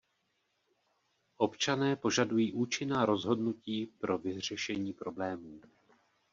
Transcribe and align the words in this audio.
Občané 1.37 1.95
požadují 1.95 2.53
účinná 2.53 3.05
rozhodnutí 3.05 3.85
pro 3.85 4.17
vyřešení 4.17 4.93
problémů. 4.93 5.61